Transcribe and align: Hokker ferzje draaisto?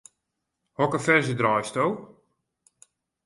Hokker 0.79 1.03
ferzje 1.07 1.35
draaisto? 1.41 1.85